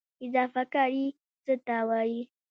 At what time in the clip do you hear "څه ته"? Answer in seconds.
1.43-1.77